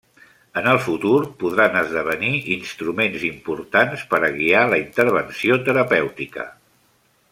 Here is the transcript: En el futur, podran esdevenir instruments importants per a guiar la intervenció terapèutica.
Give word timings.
En 0.61 0.69
el 0.69 0.77
futur, 0.85 1.17
podran 1.43 1.77
esdevenir 1.81 2.33
instruments 2.57 3.27
importants 3.29 4.09
per 4.15 4.23
a 4.31 4.35
guiar 4.41 4.67
la 4.75 4.83
intervenció 4.85 5.63
terapèutica. 5.71 6.53